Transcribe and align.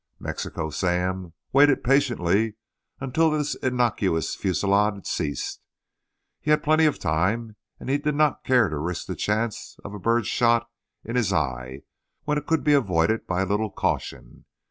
Mexico 0.19 0.71
Sam 0.71 1.33
waited 1.53 1.83
patiently 1.83 2.55
until 2.99 3.29
this 3.29 3.53
innocuous 3.53 4.33
fusillade 4.33 5.05
ceased. 5.05 5.61
He 6.39 6.49
had 6.49 6.63
plenty 6.63 6.87
of 6.87 6.97
time, 6.97 7.55
and 7.79 7.87
he 7.87 7.99
did 7.99 8.15
not 8.15 8.43
care 8.43 8.67
to 8.67 8.79
risk 8.79 9.05
the 9.05 9.15
chance 9.15 9.77
of 9.85 9.93
a 9.93 9.99
bird 9.99 10.25
shot 10.25 10.67
in 11.03 11.15
his 11.15 11.31
eye 11.31 11.83
when 12.23 12.39
it 12.39 12.47
could 12.47 12.63
be 12.63 12.73
avoided 12.73 13.27
by 13.27 13.43
a 13.43 13.45
little 13.45 13.69
caution. 13.69 14.45